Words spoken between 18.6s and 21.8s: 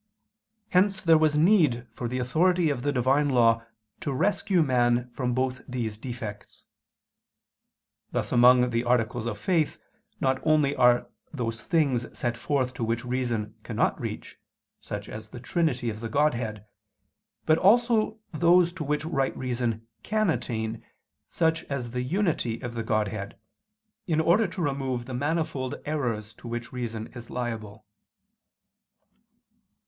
to which right reason can attain, such